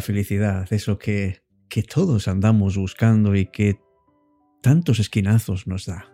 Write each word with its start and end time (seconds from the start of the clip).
felicidad, 0.00 0.72
eso 0.72 0.98
que, 0.98 1.42
que 1.68 1.82
todos 1.82 2.28
andamos 2.28 2.76
buscando 2.76 3.34
y 3.34 3.46
que 3.46 3.80
tantos 4.62 4.98
esquinazos 4.98 5.66
nos 5.66 5.86
da. 5.86 6.12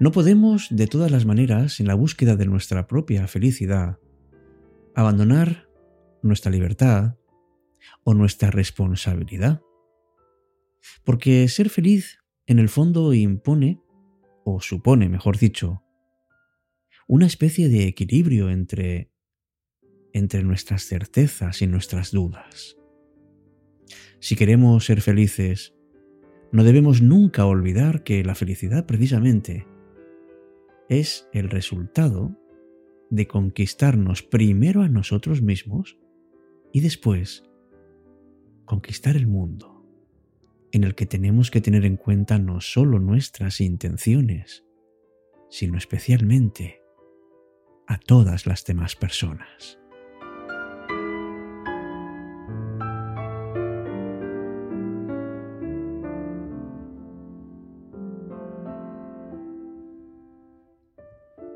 No 0.00 0.12
podemos, 0.12 0.68
de 0.70 0.86
todas 0.86 1.10
las 1.10 1.24
maneras, 1.24 1.80
en 1.80 1.86
la 1.86 1.94
búsqueda 1.94 2.36
de 2.36 2.46
nuestra 2.46 2.86
propia 2.86 3.26
felicidad, 3.26 3.98
abandonar 4.94 5.68
nuestra 6.22 6.50
libertad 6.50 7.16
o 8.02 8.14
nuestra 8.14 8.50
responsabilidad. 8.50 9.60
Porque 11.04 11.48
ser 11.48 11.68
feliz, 11.70 12.18
en 12.46 12.58
el 12.58 12.68
fondo, 12.68 13.12
impone, 13.14 13.80
o 14.44 14.60
supone, 14.60 15.08
mejor 15.08 15.38
dicho, 15.38 15.82
una 17.06 17.26
especie 17.26 17.68
de 17.68 17.86
equilibrio 17.86 18.50
entre, 18.50 19.10
entre 20.14 20.42
nuestras 20.42 20.84
certezas 20.84 21.60
y 21.60 21.66
nuestras 21.66 22.12
dudas. 22.12 22.78
Si 24.20 24.36
queremos 24.36 24.86
ser 24.86 25.02
felices, 25.02 25.74
no 26.50 26.64
debemos 26.64 27.02
nunca 27.02 27.44
olvidar 27.44 28.04
que 28.04 28.24
la 28.24 28.34
felicidad 28.34 28.86
precisamente 28.86 29.66
es 30.88 31.28
el 31.32 31.50
resultado 31.50 32.38
de 33.10 33.26
conquistarnos 33.26 34.22
primero 34.22 34.82
a 34.82 34.88
nosotros 34.88 35.42
mismos 35.42 35.98
y 36.72 36.80
después 36.80 37.44
conquistar 38.64 39.16
el 39.16 39.26
mundo, 39.26 39.84
en 40.72 40.84
el 40.84 40.94
que 40.94 41.06
tenemos 41.06 41.50
que 41.50 41.60
tener 41.60 41.84
en 41.84 41.96
cuenta 41.96 42.38
no 42.38 42.60
solo 42.60 42.98
nuestras 42.98 43.60
intenciones, 43.60 44.64
sino 45.50 45.76
especialmente 45.76 46.80
a 47.86 47.98
todas 47.98 48.46
las 48.46 48.64
demás 48.64 48.96
personas. 48.96 49.78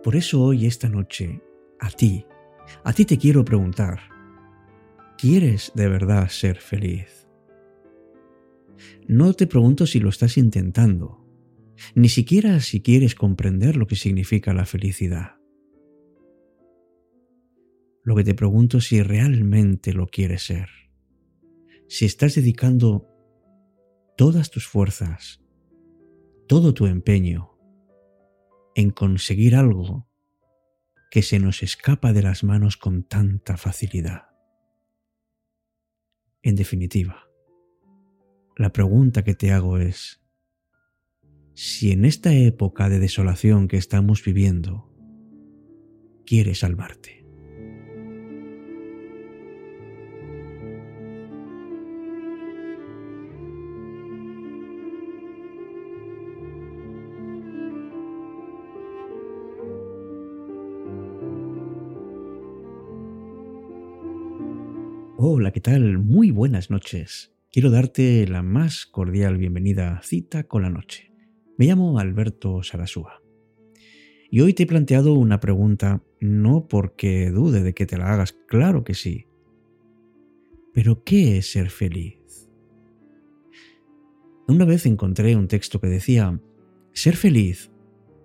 Por 0.09 0.17
eso 0.17 0.41
hoy, 0.41 0.65
esta 0.65 0.89
noche, 0.89 1.43
a 1.79 1.91
ti, 1.91 2.25
a 2.83 2.95
ti 2.95 3.05
te 3.05 3.19
quiero 3.19 3.45
preguntar, 3.45 4.01
¿quieres 5.19 5.71
de 5.75 5.87
verdad 5.87 6.31
ser 6.31 6.57
feliz? 6.57 7.29
No 9.07 9.35
te 9.35 9.47
pregunto 9.47 9.87
si 9.87 10.01
lo 10.01 10.09
estás 10.09 10.39
intentando, 10.39 11.27
ni 11.95 12.09
siquiera 12.09 12.59
si 12.61 12.81
quieres 12.81 13.15
comprender 13.15 13.77
lo 13.77 13.87
que 13.87 13.97
significa 13.97 14.55
la 14.55 14.65
felicidad. 14.65 15.33
Lo 18.03 18.17
que 18.17 18.25
te 18.25 18.33
pregunto 18.33 18.79
es 18.79 18.85
si 18.85 19.03
realmente 19.03 19.93
lo 19.93 20.07
quieres 20.07 20.43
ser, 20.43 20.71
si 21.87 22.07
estás 22.07 22.35
dedicando 22.35 23.07
todas 24.17 24.51
tus 24.51 24.67
fuerzas, 24.67 25.43
todo 26.47 26.73
tu 26.73 26.87
empeño 26.87 27.48
en 28.79 28.93
conseguir 28.93 29.57
algo 29.57 30.09
que 31.11 31.23
se 31.23 31.41
nos 31.41 31.65
escapa 31.65 32.13
de 32.13 32.23
las 32.23 32.45
manos 32.45 32.77
con 32.77 33.03
tanta 33.03 33.57
facilidad. 33.57 34.29
En 36.43 36.55
definitiva, 36.55 37.29
la 38.57 38.73
pregunta 38.73 39.25
que 39.25 39.35
te 39.35 39.51
hago 39.51 39.79
es, 39.79 40.23
si 41.55 41.91
en 41.91 42.05
esta 42.05 42.33
época 42.33 42.89
de 42.89 43.01
desolación 43.01 43.67
que 43.67 43.79
estamos 43.79 44.23
viviendo, 44.25 44.95
quieres 46.25 46.61
salvarte. 46.61 47.18
Hola, 65.21 65.51
¿qué 65.51 65.61
tal? 65.61 65.99
Muy 65.99 66.31
buenas 66.31 66.71
noches. 66.71 67.35
Quiero 67.51 67.71
darte 67.71 68.25
la 68.29 68.45
más 68.45 68.87
cordial 68.87 69.37
bienvenida 69.37 69.97
a 69.97 70.03
Cita 70.05 70.45
con 70.45 70.63
la 70.63 70.71
Noche. 70.71 71.11
Me 71.57 71.67
llamo 71.67 71.99
Alberto 71.99 72.63
Sarasúa. 72.63 73.21
Y 74.31 74.43
hoy 74.43 74.55
te 74.55 74.63
he 74.63 74.67
planteado 74.67 75.15
una 75.15 75.41
pregunta 75.41 76.05
no 76.21 76.69
porque 76.69 77.33
dude 77.33 77.65
de 77.65 77.75
que 77.75 77.85
te 77.85 77.99
la 77.99 78.13
hagas, 78.13 78.33
claro 78.47 78.85
que 78.85 78.95
sí. 78.95 79.27
Pero 80.73 81.03
¿qué 81.03 81.39
es 81.39 81.51
ser 81.51 81.71
feliz? 81.71 82.49
Una 84.47 84.67
vez 84.67 84.87
encontré 84.87 85.35
un 85.35 85.49
texto 85.49 85.81
que 85.81 85.89
decía, 85.89 86.41
ser 86.93 87.17
feliz 87.17 87.73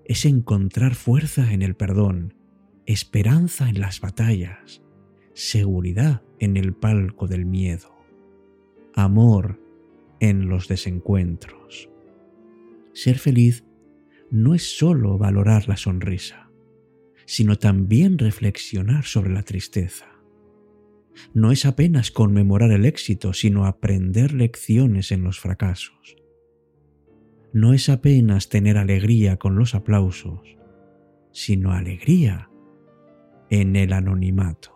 es 0.06 0.26
encontrar 0.26 0.94
fuerza 0.94 1.54
en 1.54 1.64
el 1.64 1.76
perdón, 1.76 2.36
esperanza 2.86 3.68
en 3.68 3.80
las 3.80 4.00
batallas, 4.00 4.83
seguridad 5.34 6.22
en 6.40 6.58
el 6.58 6.74
palco 6.74 7.28
del 7.28 7.46
miedo, 7.46 7.96
amor 8.94 9.60
en 10.20 10.48
los 10.48 10.68
desencuentros. 10.68 11.90
Ser 12.94 13.18
feliz 13.18 13.66
no 14.30 14.56
es 14.56 14.78
solo 14.78 15.18
valorar 15.18 15.68
la 15.68 15.78
sonrisa, 15.78 16.50
sino 17.26 17.58
también 17.58 18.18
reflexionar 18.18 19.06
sobre 19.06 19.32
la 19.32 19.44
tristeza. 19.44 20.08
No 21.34 21.52
es 21.52 21.66
apenas 21.66 22.12
conmemorar 22.12 22.72
el 22.72 22.86
éxito, 22.86 23.34
sino 23.34 23.66
aprender 23.66 24.34
lecciones 24.34 25.12
en 25.12 25.24
los 25.24 25.40
fracasos. 25.40 26.16
No 27.54 27.74
es 27.74 27.90
apenas 27.90 28.50
tener 28.50 28.78
alegría 28.78 29.38
con 29.38 29.56
los 29.56 29.76
aplausos, 29.76 30.58
sino 31.32 31.72
alegría 31.72 32.50
en 33.50 33.76
el 33.76 33.94
anonimato. 33.94 34.73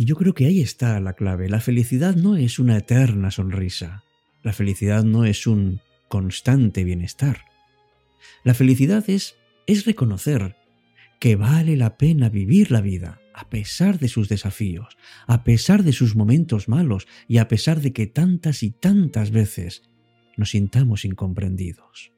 Y 0.00 0.06
yo 0.06 0.16
creo 0.16 0.32
que 0.32 0.46
ahí 0.46 0.62
está 0.62 0.98
la 0.98 1.12
clave. 1.12 1.50
La 1.50 1.60
felicidad 1.60 2.16
no 2.16 2.34
es 2.34 2.58
una 2.58 2.78
eterna 2.78 3.30
sonrisa. 3.30 4.02
La 4.42 4.54
felicidad 4.54 5.04
no 5.04 5.26
es 5.26 5.46
un 5.46 5.82
constante 6.08 6.84
bienestar. 6.84 7.44
La 8.42 8.54
felicidad 8.54 9.04
es, 9.10 9.36
es 9.66 9.84
reconocer 9.84 10.56
que 11.18 11.36
vale 11.36 11.76
la 11.76 11.98
pena 11.98 12.30
vivir 12.30 12.70
la 12.70 12.80
vida, 12.80 13.20
a 13.34 13.50
pesar 13.50 13.98
de 13.98 14.08
sus 14.08 14.30
desafíos, 14.30 14.96
a 15.26 15.44
pesar 15.44 15.82
de 15.82 15.92
sus 15.92 16.16
momentos 16.16 16.66
malos 16.66 17.06
y 17.28 17.36
a 17.36 17.46
pesar 17.46 17.82
de 17.82 17.92
que 17.92 18.06
tantas 18.06 18.62
y 18.62 18.70
tantas 18.70 19.30
veces 19.30 19.82
nos 20.38 20.52
sintamos 20.52 21.04
incomprendidos. 21.04 22.10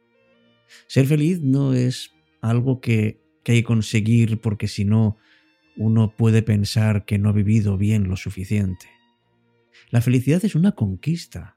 Ser 0.87 1.07
feliz 1.07 1.41
no 1.41 1.75
es 1.75 2.13
algo 2.43 2.81
que, 2.81 3.25
que 3.43 3.51
hay 3.51 3.59
que 3.63 3.67
conseguir 3.67 4.41
porque 4.41 4.69
si 4.69 4.85
no 4.85 5.17
uno 5.77 6.15
puede 6.17 6.43
pensar 6.43 7.05
que 7.05 7.19
no 7.19 7.29
ha 7.29 7.33
vivido 7.33 7.77
bien 7.79 8.09
lo 8.09 8.17
suficiente. 8.17 8.87
La 9.91 10.01
felicidad 10.01 10.45
es 10.45 10.55
una 10.55 10.73
conquista, 10.73 11.57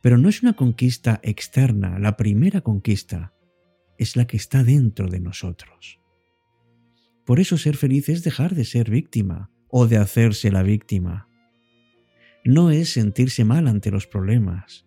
pero 0.00 0.18
no 0.18 0.28
es 0.28 0.42
una 0.42 0.54
conquista 0.54 1.20
externa, 1.22 1.98
la 1.98 2.16
primera 2.16 2.60
conquista 2.60 3.34
es 3.98 4.16
la 4.16 4.26
que 4.26 4.36
está 4.36 4.62
dentro 4.62 5.08
de 5.08 5.20
nosotros. 5.20 6.00
Por 7.24 7.40
eso 7.40 7.58
ser 7.58 7.76
feliz 7.76 8.08
es 8.08 8.22
dejar 8.22 8.54
de 8.54 8.64
ser 8.64 8.90
víctima 8.90 9.50
o 9.68 9.86
de 9.86 9.98
hacerse 9.98 10.50
la 10.50 10.62
víctima. 10.62 11.28
No 12.44 12.70
es 12.70 12.92
sentirse 12.92 13.44
mal 13.44 13.68
ante 13.68 13.90
los 13.90 14.06
problemas. 14.06 14.86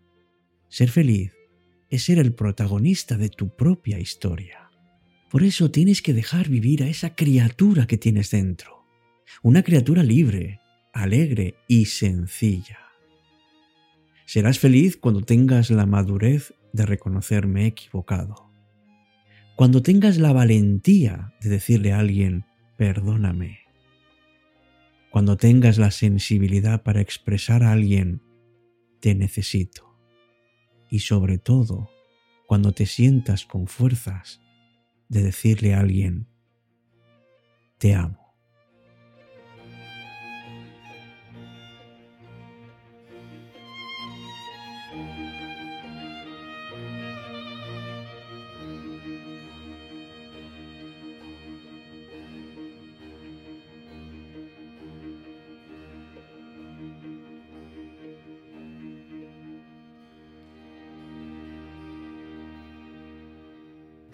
Ser 0.68 0.90
feliz 0.90 1.34
es 1.90 2.06
ser 2.06 2.18
el 2.18 2.34
protagonista 2.34 3.18
de 3.18 3.30
tu 3.30 3.56
propia 3.56 4.00
historia. 4.00 4.61
Por 5.32 5.44
eso 5.44 5.72
tienes 5.72 6.02
que 6.02 6.14
dejar 6.14 6.50
vivir 6.50 6.84
a 6.84 6.90
esa 6.90 7.16
criatura 7.16 7.88
que 7.88 7.98
tienes 7.98 8.32
dentro. 8.32 8.86
Una 9.42 9.64
criatura 9.64 10.04
libre, 10.04 10.60
alegre 10.92 11.56
y 11.70 11.86
sencilla. 11.86 12.80
Serás 14.26 14.60
feliz 14.60 14.98
cuando 14.98 15.22
tengas 15.22 15.72
la 15.72 15.86
madurez 15.86 16.54
de 16.74 16.86
reconocerme 16.86 17.66
equivocado. 17.66 18.52
Cuando 19.56 19.82
tengas 19.82 20.18
la 20.18 20.34
valentía 20.34 21.34
de 21.40 21.50
decirle 21.50 21.94
a 21.94 22.00
alguien, 22.00 22.44
perdóname. 22.76 23.60
Cuando 25.12 25.38
tengas 25.38 25.78
la 25.78 25.92
sensibilidad 25.92 26.84
para 26.84 27.00
expresar 27.00 27.64
a 27.64 27.72
alguien, 27.72 28.22
te 29.00 29.16
necesito. 29.16 29.98
Y 30.90 31.00
sobre 31.00 31.38
todo, 31.38 31.90
cuando 32.48 32.74
te 32.74 32.86
sientas 32.86 33.46
con 33.46 33.68
fuerzas 33.68 34.41
de 35.12 35.24
decirle 35.24 35.74
a 35.74 35.82
alguien, 35.82 36.26
te 37.78 37.94
amo. 37.94 38.21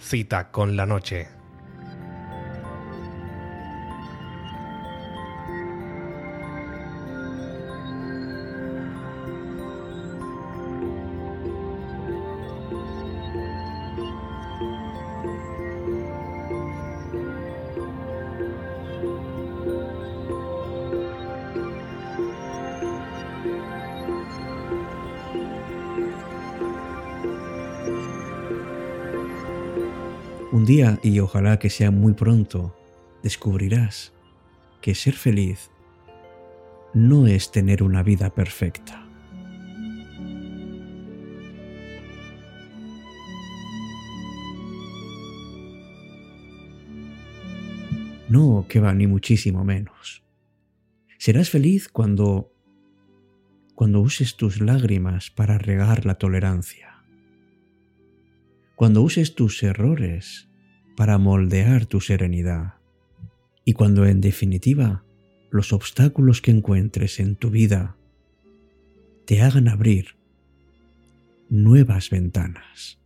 Cita 0.07 0.50
con 0.50 0.77
la 0.77 0.86
noche. 0.86 1.37
Día, 30.68 31.00
y 31.02 31.19
ojalá 31.19 31.58
que 31.58 31.72
sea 31.72 31.90
muy 31.90 32.14
pronto, 32.14 32.75
descubrirás 33.24 34.14
que 34.81 34.94
ser 34.94 35.16
feliz 35.16 35.72
no 36.94 37.25
es 37.25 37.52
tener 37.52 37.81
una 37.81 38.04
vida 38.04 38.34
perfecta. 38.34 39.04
No, 48.30 48.66
que 48.68 48.80
va, 48.80 48.94
ni 48.94 49.08
muchísimo 49.08 49.63
menos. 49.63 50.24
Serás 51.18 51.50
feliz 51.50 51.88
cuando 51.88 52.54
cuando 53.74 54.02
uses 54.02 54.36
tus 54.36 54.60
lágrimas 54.60 55.30
para 55.30 55.58
regar 55.60 56.06
la 56.06 56.16
tolerancia 56.16 56.98
cuando 58.78 59.02
uses 59.02 59.34
tus 59.34 59.63
errores 59.63 60.47
para 60.98 61.20
moldear 61.20 61.86
tu 61.86 62.02
serenidad 62.02 62.74
y 63.64 63.74
cuando 63.74 64.08
en 64.08 64.20
definitiva 64.20 65.04
los 65.52 65.72
obstáculos 65.72 66.42
que 66.42 66.50
encuentres 66.50 67.20
en 67.20 67.36
tu 67.36 67.52
vida 67.52 67.96
te 69.26 69.44
hagan 69.44 69.68
abrir 69.68 70.16
nuevas 71.50 72.10
ventanas. 72.10 72.98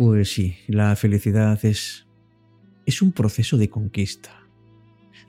Pues 0.00 0.32
sí, 0.32 0.56
la 0.66 0.96
felicidad 0.96 1.62
es 1.62 2.06
es 2.86 3.02
un 3.02 3.12
proceso 3.12 3.58
de 3.58 3.68
conquista, 3.68 4.48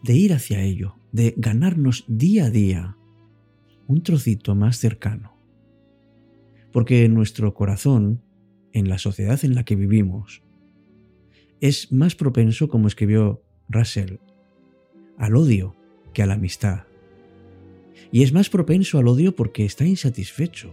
de 0.02 0.14
ir 0.14 0.32
hacia 0.32 0.62
ello, 0.62 0.96
de 1.12 1.34
ganarnos 1.36 2.06
día 2.08 2.46
a 2.46 2.50
día 2.50 2.96
un 3.88 4.02
trocito 4.02 4.56
más 4.56 4.78
cercano. 4.78 5.36
Porque 6.72 7.10
nuestro 7.10 7.54
corazón, 7.54 8.24
en 8.72 8.88
la 8.88 8.98
sociedad 8.98 9.44
en 9.44 9.56
la 9.56 9.66
que 9.66 9.76
vivimos, 9.76 10.42
es 11.60 11.92
más 11.92 12.16
propenso, 12.16 12.70
como 12.70 12.88
escribió 12.88 13.44
Russell, 13.68 14.20
al 15.18 15.36
odio 15.36 15.76
que 16.14 16.24
a 16.24 16.28
la 16.28 16.36
amistad. 16.36 16.84
Y 18.10 18.24
es 18.24 18.32
más 18.32 18.50
propenso 18.50 19.00
al 19.00 19.10
odio 19.10 19.36
porque 19.36 19.66
está 19.66 19.86
insatisfecho, 19.86 20.72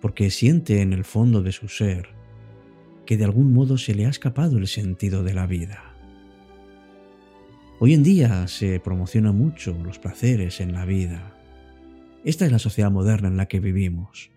porque 0.00 0.30
siente 0.30 0.82
en 0.82 0.92
el 0.92 1.02
fondo 1.02 1.42
de 1.42 1.50
su 1.50 1.66
ser 1.66 2.21
que 3.06 3.16
de 3.16 3.24
algún 3.24 3.52
modo 3.52 3.78
se 3.78 3.94
le 3.94 4.06
ha 4.06 4.10
escapado 4.10 4.58
el 4.58 4.68
sentido 4.68 5.22
de 5.22 5.34
la 5.34 5.46
vida. 5.46 5.92
Hoy 7.78 7.94
en 7.94 8.02
día 8.04 8.46
se 8.46 8.78
promociona 8.78 9.32
mucho 9.32 9.76
los 9.82 9.98
placeres 9.98 10.60
en 10.60 10.72
la 10.72 10.84
vida. 10.84 11.36
Esta 12.24 12.46
es 12.46 12.52
la 12.52 12.60
sociedad 12.60 12.92
moderna 12.92 13.28
en 13.28 13.36
la 13.36 13.46
que 13.46 13.58
vivimos. 13.58 14.30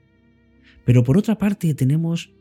Pero 0.83 1.03
por 1.03 1.17
otra 1.17 1.37
parte 1.37 1.73
tenemos 1.75 2.33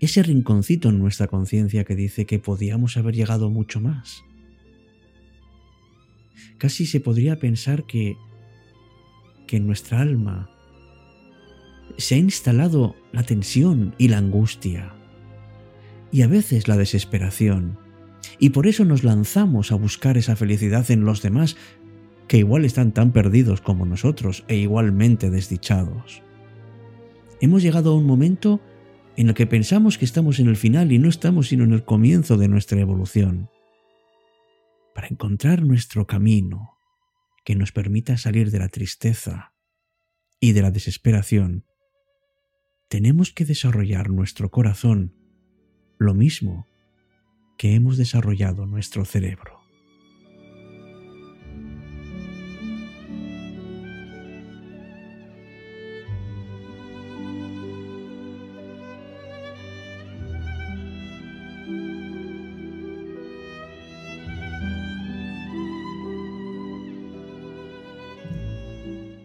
ese 0.00 0.22
rinconcito 0.22 0.88
en 0.88 0.98
nuestra 0.98 1.26
conciencia 1.26 1.84
que 1.84 1.94
dice 1.94 2.24
que 2.24 2.38
podíamos 2.38 2.96
haber 2.96 3.14
llegado 3.14 3.50
mucho 3.50 3.80
más. 3.80 4.24
Casi 6.56 6.86
se 6.86 7.00
podría 7.00 7.38
pensar 7.38 7.84
que, 7.84 8.16
que 9.46 9.58
en 9.58 9.66
nuestra 9.66 10.00
alma 10.00 10.50
se 11.98 12.14
ha 12.14 12.18
instalado 12.18 12.96
la 13.12 13.24
tensión 13.24 13.94
y 13.98 14.08
la 14.08 14.18
angustia 14.18 14.97
y 16.10 16.22
a 16.22 16.26
veces 16.26 16.68
la 16.68 16.76
desesperación. 16.76 17.78
Y 18.38 18.50
por 18.50 18.66
eso 18.66 18.84
nos 18.84 19.04
lanzamos 19.04 19.72
a 19.72 19.76
buscar 19.76 20.16
esa 20.16 20.36
felicidad 20.36 20.90
en 20.90 21.04
los 21.04 21.22
demás, 21.22 21.56
que 22.26 22.38
igual 22.38 22.64
están 22.64 22.92
tan 22.92 23.12
perdidos 23.12 23.60
como 23.60 23.86
nosotros 23.86 24.44
e 24.48 24.56
igualmente 24.56 25.30
desdichados. 25.30 26.22
Hemos 27.40 27.62
llegado 27.62 27.92
a 27.92 27.96
un 27.96 28.06
momento 28.06 28.60
en 29.16 29.28
el 29.28 29.34
que 29.34 29.46
pensamos 29.46 29.98
que 29.98 30.04
estamos 30.04 30.38
en 30.38 30.48
el 30.48 30.56
final 30.56 30.92
y 30.92 30.98
no 30.98 31.08
estamos 31.08 31.48
sino 31.48 31.64
en 31.64 31.72
el 31.72 31.84
comienzo 31.84 32.36
de 32.36 32.48
nuestra 32.48 32.80
evolución. 32.80 33.50
Para 34.94 35.08
encontrar 35.08 35.62
nuestro 35.62 36.06
camino 36.06 36.78
que 37.44 37.54
nos 37.54 37.72
permita 37.72 38.16
salir 38.16 38.50
de 38.50 38.58
la 38.58 38.68
tristeza 38.68 39.54
y 40.40 40.52
de 40.52 40.62
la 40.62 40.70
desesperación, 40.70 41.64
tenemos 42.88 43.32
que 43.32 43.44
desarrollar 43.44 44.10
nuestro 44.10 44.50
corazón 44.50 45.14
lo 45.98 46.14
mismo 46.14 46.66
que 47.56 47.74
hemos 47.74 47.96
desarrollado 47.96 48.66
nuestro 48.66 49.04
cerebro. 49.04 49.58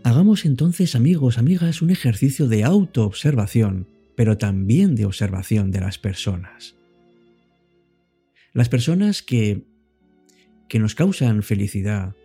Hagamos 0.04 0.46
entonces, 0.46 0.96
amigos, 0.96 1.38
amigas, 1.38 1.82
un 1.82 1.92
ejercicio 1.92 2.48
de 2.48 2.64
autoobservación 2.64 3.88
pero 4.16 4.38
también 4.38 4.96
de 4.96 5.06
observación 5.06 5.72
de 5.72 5.80
las 5.80 5.98
personas. 5.98 6.76
Las 8.54 8.70
personas 8.70 9.24
que, 9.24 9.66
que 10.70 10.80
nos 10.80 10.96
causan 10.96 11.44
felicidad 11.44 12.16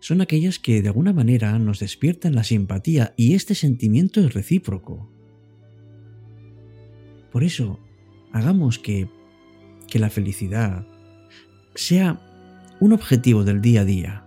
son 0.00 0.20
aquellas 0.20 0.58
que 0.58 0.82
de 0.82 0.88
alguna 0.88 1.12
manera 1.12 1.58
nos 1.58 1.78
despiertan 1.78 2.34
la 2.34 2.44
simpatía 2.44 3.14
y 3.16 3.34
este 3.34 3.54
sentimiento 3.54 4.20
es 4.20 4.34
recíproco. 4.34 5.08
Por 7.30 7.44
eso, 7.44 7.78
hagamos 8.32 8.78
que, 8.78 9.08
que 9.88 9.98
la 9.98 10.10
felicidad 10.10 10.86
sea 11.74 12.20
un 12.80 12.92
objetivo 12.92 13.44
del 13.44 13.60
día 13.60 13.82
a 13.82 13.84
día, 13.84 14.26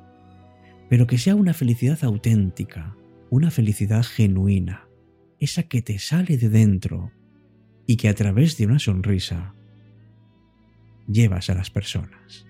pero 0.90 1.08
que 1.08 1.18
sea 1.18 1.36
una 1.36 1.54
felicidad 1.54 2.04
auténtica, 2.04 2.96
una 3.30 3.52
felicidad 3.52 4.04
genuina 4.04 4.85
esa 5.46 5.64
que 5.64 5.82
te 5.82 5.98
sale 6.00 6.38
de 6.38 6.50
dentro 6.50 7.12
y 7.88 7.96
que 7.96 8.10
a 8.10 8.14
través 8.14 8.58
de 8.58 8.66
una 8.66 8.80
sonrisa 8.80 9.56
llevas 11.08 11.50
a 11.50 11.56
las 11.56 11.70
personas. 11.70 12.46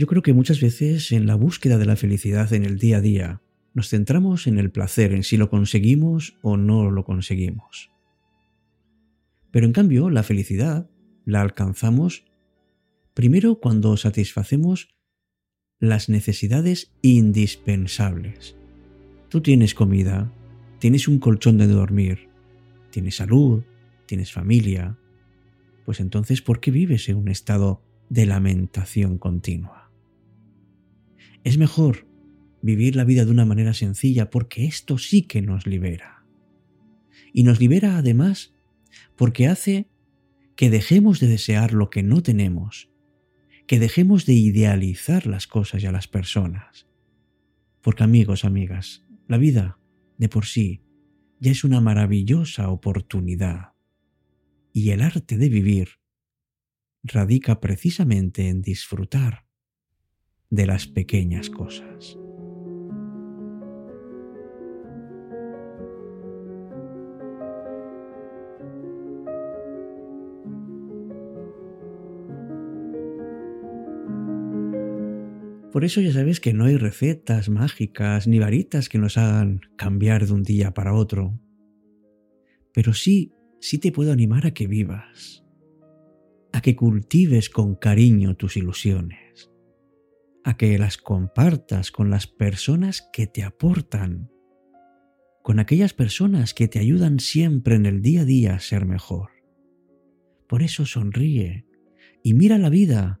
Yo 0.00 0.06
creo 0.06 0.22
que 0.22 0.32
muchas 0.32 0.62
veces 0.62 1.12
en 1.12 1.26
la 1.26 1.34
búsqueda 1.34 1.76
de 1.76 1.84
la 1.84 1.94
felicidad 1.94 2.50
en 2.54 2.64
el 2.64 2.78
día 2.78 2.96
a 2.96 3.00
día 3.02 3.42
nos 3.74 3.90
centramos 3.90 4.46
en 4.46 4.58
el 4.58 4.70
placer, 4.70 5.12
en 5.12 5.24
si 5.24 5.36
lo 5.36 5.50
conseguimos 5.50 6.38
o 6.40 6.56
no 6.56 6.90
lo 6.90 7.04
conseguimos. 7.04 7.90
Pero 9.50 9.66
en 9.66 9.74
cambio 9.74 10.08
la 10.08 10.22
felicidad 10.22 10.88
la 11.26 11.42
alcanzamos 11.42 12.24
Primero 13.12 13.60
cuando 13.60 13.94
satisfacemos 13.98 14.88
las 15.80 16.08
necesidades 16.08 16.94
indispensables. 17.02 18.56
Tú 19.28 19.42
tienes 19.42 19.74
comida, 19.74 20.32
tienes 20.78 21.08
un 21.08 21.18
colchón 21.18 21.58
de 21.58 21.66
dormir, 21.66 22.30
tienes 22.90 23.16
salud, 23.16 23.64
tienes 24.06 24.32
familia. 24.32 24.96
Pues 25.84 26.00
entonces, 26.00 26.40
¿por 26.40 26.60
qué 26.60 26.70
vives 26.70 27.10
en 27.10 27.18
un 27.18 27.28
estado 27.28 27.82
de 28.08 28.24
lamentación 28.24 29.18
continua? 29.18 29.79
Es 31.44 31.58
mejor 31.58 32.06
vivir 32.62 32.96
la 32.96 33.04
vida 33.04 33.24
de 33.24 33.30
una 33.30 33.44
manera 33.44 33.74
sencilla 33.74 34.30
porque 34.30 34.66
esto 34.66 34.98
sí 34.98 35.22
que 35.22 35.42
nos 35.42 35.66
libera. 35.66 36.24
Y 37.32 37.44
nos 37.44 37.60
libera 37.60 37.96
además 37.96 38.54
porque 39.16 39.46
hace 39.46 39.88
que 40.56 40.70
dejemos 40.70 41.20
de 41.20 41.28
desear 41.28 41.72
lo 41.72 41.90
que 41.90 42.02
no 42.02 42.22
tenemos 42.22 42.90
que 43.70 43.78
dejemos 43.78 44.26
de 44.26 44.32
idealizar 44.32 45.28
las 45.28 45.46
cosas 45.46 45.80
y 45.80 45.86
a 45.86 45.92
las 45.92 46.08
personas. 46.08 46.88
Porque 47.82 48.02
amigos, 48.02 48.44
amigas, 48.44 49.06
la 49.28 49.38
vida 49.38 49.78
de 50.18 50.28
por 50.28 50.46
sí 50.46 50.82
ya 51.38 51.52
es 51.52 51.62
una 51.62 51.80
maravillosa 51.80 52.68
oportunidad. 52.68 53.74
Y 54.72 54.90
el 54.90 55.02
arte 55.02 55.36
de 55.36 55.48
vivir 55.48 56.00
radica 57.04 57.60
precisamente 57.60 58.48
en 58.48 58.60
disfrutar 58.60 59.46
de 60.50 60.66
las 60.66 60.86
pequeñas 60.86 61.48
cosas. 61.48 62.18
Por 75.72 75.84
eso 75.84 76.00
ya 76.00 76.12
sabes 76.12 76.40
que 76.40 76.52
no 76.52 76.64
hay 76.64 76.76
recetas 76.76 77.48
mágicas 77.48 78.26
ni 78.26 78.40
varitas 78.40 78.88
que 78.88 78.98
nos 78.98 79.16
hagan 79.16 79.60
cambiar 79.76 80.26
de 80.26 80.32
un 80.32 80.42
día 80.42 80.74
para 80.74 80.94
otro. 80.94 81.40
Pero 82.74 82.92
sí, 82.92 83.32
sí 83.60 83.78
te 83.78 83.92
puedo 83.92 84.12
animar 84.12 84.46
a 84.46 84.50
que 84.50 84.66
vivas, 84.66 85.44
a 86.52 86.60
que 86.60 86.74
cultives 86.74 87.50
con 87.50 87.76
cariño 87.76 88.36
tus 88.36 88.56
ilusiones, 88.56 89.49
a 90.44 90.56
que 90.56 90.78
las 90.78 90.96
compartas 90.96 91.90
con 91.90 92.10
las 92.10 92.26
personas 92.26 93.08
que 93.12 93.26
te 93.26 93.42
aportan, 93.42 94.30
con 95.42 95.58
aquellas 95.58 95.94
personas 95.94 96.54
que 96.54 96.68
te 96.68 96.78
ayudan 96.78 97.20
siempre 97.20 97.74
en 97.74 97.86
el 97.86 98.02
día 98.02 98.22
a 98.22 98.24
día 98.24 98.54
a 98.54 98.60
ser 98.60 98.86
mejor. 98.86 99.30
Por 100.48 100.62
eso 100.62 100.86
sonríe 100.86 101.66
y 102.22 102.34
mira 102.34 102.58
la 102.58 102.70
vida 102.70 103.20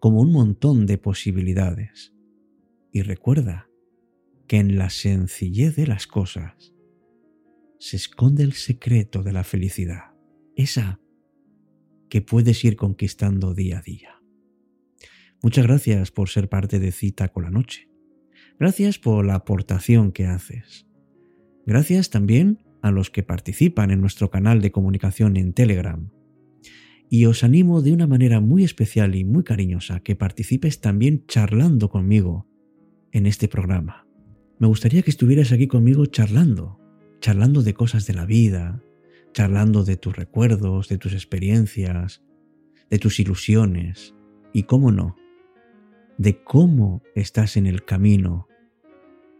como 0.00 0.20
un 0.20 0.32
montón 0.32 0.86
de 0.86 0.98
posibilidades. 0.98 2.12
Y 2.92 3.02
recuerda 3.02 3.68
que 4.46 4.58
en 4.58 4.76
la 4.76 4.90
sencillez 4.90 5.76
de 5.76 5.86
las 5.86 6.06
cosas 6.06 6.74
se 7.78 7.96
esconde 7.96 8.42
el 8.42 8.52
secreto 8.52 9.22
de 9.22 9.32
la 9.32 9.44
felicidad, 9.44 10.14
esa 10.56 11.00
que 12.08 12.20
puedes 12.20 12.64
ir 12.64 12.76
conquistando 12.76 13.54
día 13.54 13.78
a 13.78 13.82
día. 13.82 14.21
Muchas 15.42 15.66
gracias 15.66 16.12
por 16.12 16.28
ser 16.28 16.48
parte 16.48 16.78
de 16.78 16.92
Cita 16.92 17.28
con 17.28 17.42
la 17.42 17.50
Noche. 17.50 17.88
Gracias 18.60 18.98
por 18.98 19.26
la 19.26 19.34
aportación 19.34 20.12
que 20.12 20.26
haces. 20.26 20.86
Gracias 21.66 22.10
también 22.10 22.62
a 22.80 22.92
los 22.92 23.10
que 23.10 23.24
participan 23.24 23.90
en 23.90 24.00
nuestro 24.00 24.30
canal 24.30 24.60
de 24.60 24.70
comunicación 24.70 25.36
en 25.36 25.52
Telegram 25.52 26.10
y 27.10 27.26
os 27.26 27.42
animo 27.44 27.82
de 27.82 27.92
una 27.92 28.06
manera 28.06 28.40
muy 28.40 28.62
especial 28.64 29.16
y 29.16 29.24
muy 29.24 29.42
cariñosa 29.42 30.00
que 30.00 30.16
participes 30.16 30.80
también 30.80 31.26
charlando 31.26 31.90
conmigo 31.90 32.48
en 33.10 33.26
este 33.26 33.48
programa. 33.48 34.06
Me 34.58 34.68
gustaría 34.68 35.02
que 35.02 35.10
estuvieras 35.10 35.50
aquí 35.50 35.66
conmigo 35.66 36.06
charlando, 36.06 36.78
charlando 37.20 37.62
de 37.62 37.74
cosas 37.74 38.06
de 38.06 38.14
la 38.14 38.26
vida, 38.26 38.80
charlando 39.32 39.84
de 39.84 39.96
tus 39.96 40.16
recuerdos, 40.16 40.88
de 40.88 40.98
tus 40.98 41.12
experiencias, 41.12 42.22
de 42.90 42.98
tus 42.98 43.18
ilusiones 43.18 44.14
y, 44.52 44.62
cómo 44.62 44.92
no, 44.92 45.16
de 46.22 46.40
cómo 46.44 47.02
estás 47.16 47.56
en 47.56 47.66
el 47.66 47.84
camino 47.84 48.46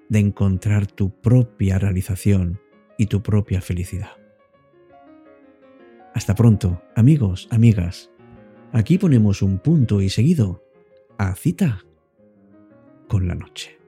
de 0.08 0.18
encontrar 0.18 0.88
tu 0.88 1.10
propia 1.20 1.78
realización 1.78 2.60
y 2.98 3.06
tu 3.06 3.22
propia 3.22 3.60
felicidad. 3.60 4.10
Hasta 6.12 6.34
pronto, 6.34 6.82
amigos, 6.96 7.46
amigas. 7.52 8.10
Aquí 8.72 8.98
ponemos 8.98 9.42
un 9.42 9.60
punto 9.60 10.00
y 10.00 10.10
seguido 10.10 10.64
a 11.18 11.36
cita 11.36 11.84
con 13.06 13.28
la 13.28 13.36
noche. 13.36 13.81